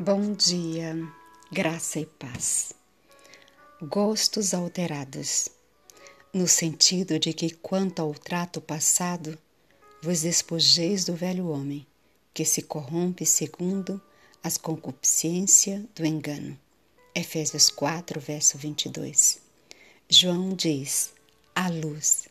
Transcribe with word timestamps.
Bom 0.00 0.32
dia, 0.32 0.94
graça 1.50 1.98
e 1.98 2.06
paz. 2.06 2.72
Gostos 3.82 4.54
alterados, 4.54 5.48
no 6.32 6.46
sentido 6.46 7.18
de 7.18 7.32
que, 7.32 7.50
quanto 7.50 8.00
ao 8.00 8.14
trato 8.14 8.60
passado, 8.60 9.36
vos 10.00 10.20
despojeis 10.20 11.04
do 11.04 11.16
velho 11.16 11.48
homem, 11.48 11.84
que 12.32 12.44
se 12.44 12.62
corrompe 12.62 13.26
segundo 13.26 14.00
as 14.40 14.56
concupiscências 14.56 15.82
do 15.96 16.06
engano. 16.06 16.56
Efésios 17.12 17.68
4, 17.68 18.20
verso 18.20 18.56
22. 18.56 19.40
João 20.08 20.54
diz: 20.54 21.12
a 21.56 21.68
luz. 21.68 22.28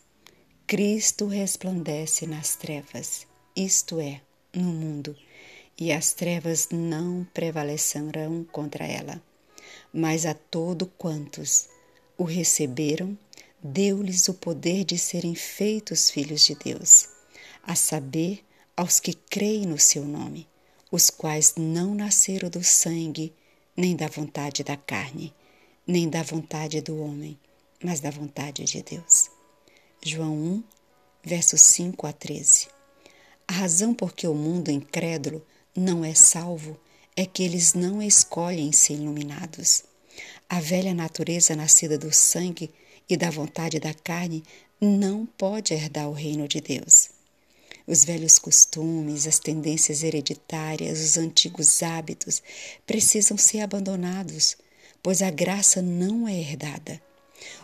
Cristo 0.65 1.27
resplandece 1.27 2.25
nas 2.25 2.55
trevas, 2.55 3.27
isto 3.53 3.99
é, 3.99 4.21
no 4.55 4.63
mundo 4.63 5.17
e 5.79 5.91
as 5.91 6.13
trevas 6.13 6.69
não 6.71 7.25
prevalecerão 7.33 8.43
contra 8.51 8.85
ela. 8.85 9.21
Mas 9.93 10.25
a 10.25 10.33
todo 10.33 10.91
quantos 10.97 11.69
o 12.17 12.23
receberam, 12.23 13.17
deu-lhes 13.61 14.27
o 14.27 14.33
poder 14.33 14.83
de 14.83 14.97
serem 14.97 15.35
feitos 15.35 16.09
filhos 16.09 16.43
de 16.43 16.55
Deus, 16.55 17.09
a 17.63 17.75
saber, 17.75 18.43
aos 18.75 18.99
que 18.99 19.13
creem 19.13 19.65
no 19.65 19.79
seu 19.79 20.05
nome, 20.05 20.47
os 20.91 21.09
quais 21.09 21.55
não 21.57 21.93
nasceram 21.93 22.49
do 22.49 22.63
sangue, 22.63 23.33
nem 23.75 23.95
da 23.95 24.07
vontade 24.07 24.63
da 24.63 24.77
carne, 24.77 25.33
nem 25.85 26.09
da 26.09 26.23
vontade 26.23 26.81
do 26.81 26.99
homem, 26.99 27.37
mas 27.83 27.99
da 27.99 28.09
vontade 28.09 28.63
de 28.63 28.81
Deus. 28.81 29.29
João 30.03 30.33
1, 30.33 30.63
versos 31.23 31.61
5 31.61 32.07
a 32.07 32.13
13. 32.13 32.67
A 33.47 33.53
razão 33.53 33.93
por 33.93 34.13
que 34.13 34.27
o 34.27 34.33
mundo 34.33 34.69
incrédulo 34.69 35.43
não 35.77 36.03
é 36.03 36.15
salvo 36.15 36.75
é 37.15 37.23
que 37.23 37.43
eles 37.43 37.75
não 37.75 38.01
escolhem 38.01 38.71
ser 38.71 38.95
iluminados. 38.95 39.83
A 40.49 40.59
velha 40.59 40.91
natureza 40.91 41.55
nascida 41.55 41.99
do 41.99 42.11
sangue 42.11 42.71
e 43.07 43.15
da 43.15 43.29
vontade 43.29 43.79
da 43.79 43.93
carne 43.93 44.43
não 44.81 45.23
pode 45.37 45.75
herdar 45.75 46.09
o 46.09 46.13
reino 46.13 46.47
de 46.47 46.59
Deus. 46.61 47.09
Os 47.85 48.03
velhos 48.03 48.39
costumes, 48.39 49.27
as 49.27 49.37
tendências 49.37 50.01
hereditárias, 50.01 50.99
os 50.99 51.15
antigos 51.15 51.83
hábitos 51.83 52.41
precisam 52.87 53.37
ser 53.37 53.59
abandonados, 53.59 54.57
pois 55.03 55.21
a 55.21 55.29
graça 55.29 55.79
não 55.79 56.27
é 56.27 56.33
herdada. 56.35 56.99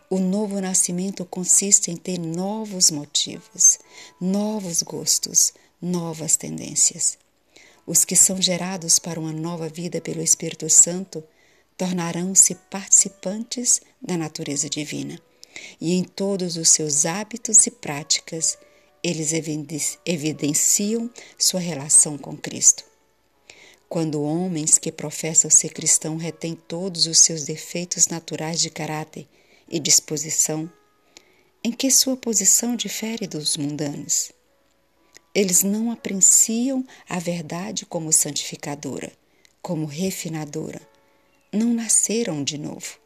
O 0.07 0.19
novo 0.19 0.61
nascimento 0.61 1.25
consiste 1.25 1.89
em 1.89 1.97
ter 1.97 2.19
novos 2.19 2.91
motivos, 2.91 3.79
novos 4.21 4.83
gostos, 4.83 5.51
novas 5.81 6.37
tendências. 6.37 7.17
Os 7.85 8.05
que 8.05 8.15
são 8.15 8.41
gerados 8.41 8.97
para 8.97 9.19
uma 9.19 9.33
nova 9.33 9.67
vida 9.67 9.99
pelo 9.99 10.21
Espírito 10.21 10.69
Santo 10.69 11.23
tornarão-se 11.77 12.55
participantes 12.55 13.81
da 14.01 14.15
natureza 14.15 14.69
divina, 14.69 15.19
e 15.81 15.93
em 15.93 16.03
todos 16.03 16.55
os 16.55 16.69
seus 16.69 17.05
hábitos 17.05 17.65
e 17.67 17.71
práticas 17.71 18.57
eles 19.03 19.31
evidenciam 20.05 21.09
sua 21.37 21.59
relação 21.59 22.17
com 22.17 22.37
Cristo. 22.37 22.85
Quando 23.89 24.23
homens 24.23 24.77
que 24.77 24.91
professam 24.91 25.51
ser 25.51 25.69
cristão 25.69 26.15
retêm 26.15 26.55
todos 26.55 27.05
os 27.05 27.19
seus 27.19 27.43
defeitos 27.43 28.07
naturais 28.07 28.61
de 28.61 28.69
caráter 28.69 29.27
e 29.69 29.77
disposição, 29.77 30.71
em 31.63 31.71
que 31.71 31.91
sua 31.91 32.15
posição 32.15 32.75
difere 32.75 33.27
dos 33.27 33.57
mundanos? 33.57 34.31
Eles 35.35 35.63
não 35.63 35.89
apreciam 35.89 36.85
a 37.09 37.17
verdade 37.17 37.87
como 37.87 38.13
santificadora, 38.13 39.11
como 39.63 39.87
refinadora. 39.87 40.79
Não 41.51 41.73
nasceram 41.73 42.43
de 42.43 42.55
novo. 42.55 42.99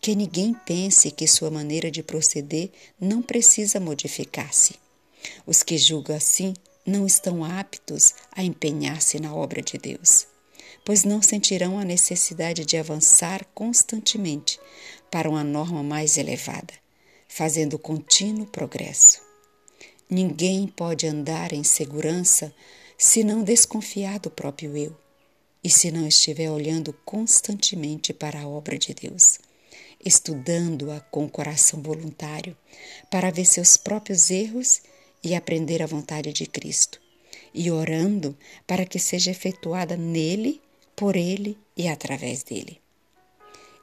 Que 0.00 0.14
ninguém 0.14 0.54
pense 0.54 1.10
que 1.10 1.26
sua 1.26 1.50
maneira 1.50 1.90
de 1.90 2.02
proceder 2.02 2.70
não 2.98 3.20
precisa 3.20 3.78
modificar-se. 3.78 4.76
Os 5.46 5.62
que 5.62 5.76
julgam 5.76 6.16
assim 6.16 6.54
não 6.86 7.04
estão 7.04 7.44
aptos 7.44 8.14
a 8.32 8.42
empenhar-se 8.42 9.20
na 9.20 9.34
obra 9.34 9.60
de 9.60 9.76
Deus, 9.76 10.26
pois 10.86 11.04
não 11.04 11.20
sentirão 11.20 11.78
a 11.78 11.84
necessidade 11.84 12.64
de 12.64 12.78
avançar 12.78 13.44
constantemente 13.54 14.58
para 15.10 15.28
uma 15.28 15.44
norma 15.44 15.82
mais 15.82 16.16
elevada, 16.16 16.72
fazendo 17.28 17.78
contínuo 17.78 18.46
progresso. 18.46 19.25
Ninguém 20.08 20.68
pode 20.68 21.04
andar 21.04 21.52
em 21.52 21.64
segurança 21.64 22.54
se 22.96 23.24
não 23.24 23.42
desconfiar 23.42 24.20
do 24.20 24.30
próprio 24.30 24.76
eu 24.76 24.96
e 25.64 25.68
se 25.68 25.90
não 25.90 26.06
estiver 26.06 26.48
olhando 26.48 26.92
constantemente 27.04 28.14
para 28.14 28.40
a 28.40 28.46
obra 28.46 28.78
de 28.78 28.94
Deus, 28.94 29.40
estudando-a 30.04 31.00
com 31.00 31.28
coração 31.28 31.82
voluntário 31.82 32.56
para 33.10 33.32
ver 33.32 33.44
seus 33.44 33.76
próprios 33.76 34.30
erros 34.30 34.80
e 35.24 35.34
aprender 35.34 35.82
a 35.82 35.86
vontade 35.86 36.32
de 36.32 36.46
Cristo, 36.46 37.00
e 37.52 37.68
orando 37.68 38.38
para 38.64 38.86
que 38.86 39.00
seja 39.00 39.32
efetuada 39.32 39.96
nele, 39.96 40.62
por 40.94 41.16
ele 41.16 41.58
e 41.76 41.88
através 41.88 42.44
dele. 42.44 42.80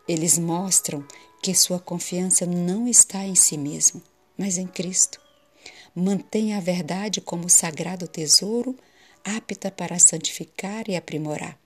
Eles 0.08 0.38
mostram 0.40 1.06
que 1.42 1.54
sua 1.54 1.80
confiança 1.80 2.46
não 2.46 2.88
está 2.88 3.26
em 3.26 3.36
si 3.36 3.58
mesmo, 3.58 4.02
mas 4.38 4.58
em 4.58 4.66
Cristo 4.66 5.23
mantém 5.96 6.54
a 6.54 6.60
verdade 6.60 7.22
como 7.22 7.50
sagrado 7.50 8.08
tesouro, 8.08 8.76
apta 9.24 9.72
para 9.72 10.00
santificar 10.00 10.90
e 10.90 10.96
aprimorar, 10.96 11.58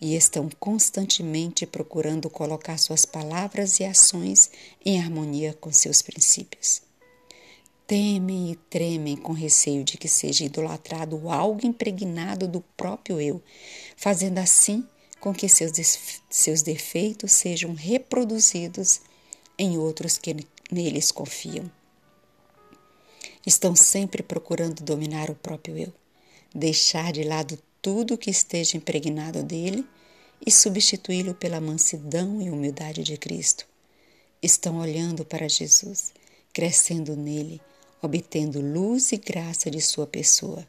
e 0.00 0.16
estão 0.16 0.48
constantemente 0.58 1.66
procurando 1.66 2.30
colocar 2.30 2.78
suas 2.78 3.04
palavras 3.04 3.78
e 3.80 3.84
ações 3.84 4.50
em 4.84 4.98
harmonia 5.00 5.54
com 5.60 5.72
seus 5.72 6.02
princípios. 6.02 6.82
Temem 7.86 8.52
e 8.52 8.56
tremem 8.56 9.16
com 9.16 9.32
receio 9.32 9.82
de 9.82 9.96
que 9.96 10.08
seja 10.08 10.44
idolatrado 10.44 11.30
algo 11.30 11.66
impregnado 11.66 12.46
do 12.46 12.60
próprio 12.76 13.20
eu, 13.20 13.42
fazendo 13.96 14.38
assim 14.38 14.86
com 15.20 15.32
que 15.32 15.48
seus, 15.48 15.72
seus 16.28 16.62
defeitos 16.62 17.32
sejam 17.32 17.74
reproduzidos 17.74 19.00
em 19.58 19.78
outros 19.78 20.18
que 20.18 20.36
neles 20.70 21.10
confiam. 21.10 21.77
Estão 23.48 23.74
sempre 23.74 24.22
procurando 24.22 24.84
dominar 24.84 25.30
o 25.30 25.34
próprio 25.34 25.78
eu, 25.78 25.90
deixar 26.54 27.10
de 27.10 27.22
lado 27.22 27.58
tudo 27.80 28.18
que 28.18 28.28
esteja 28.28 28.76
impregnado 28.76 29.42
dele 29.42 29.86
e 30.44 30.52
substituí-lo 30.52 31.32
pela 31.32 31.58
mansidão 31.58 32.42
e 32.42 32.50
humildade 32.50 33.02
de 33.02 33.16
Cristo. 33.16 33.64
Estão 34.42 34.78
olhando 34.78 35.24
para 35.24 35.48
Jesus, 35.48 36.12
crescendo 36.52 37.16
nele, 37.16 37.58
obtendo 38.02 38.60
luz 38.60 39.12
e 39.12 39.16
graça 39.16 39.70
de 39.70 39.80
sua 39.80 40.06
pessoa, 40.06 40.68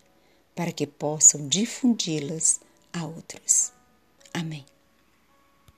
para 0.56 0.72
que 0.72 0.88
possam 0.88 1.50
difundi-las 1.50 2.61
a 2.94 3.06
outros. 3.06 3.73
Amém. 4.34 4.66